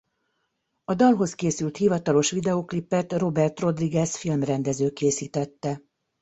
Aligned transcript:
A 0.83 0.93
dalhoz 0.93 1.35
készült 1.35 1.77
hivatalos 1.77 2.31
videóklipet 2.31 3.13
Robert 3.13 3.59
Rodriguez 3.59 4.15
filmrendező 4.17 4.89
készítette. 4.91 5.81